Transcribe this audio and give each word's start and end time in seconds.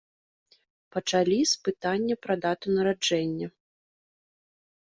Пачалі 0.95 1.37
з 1.51 1.59
пытання 1.67 2.15
пра 2.25 2.33
дату 2.47 2.67
нараджэння. 2.79 3.47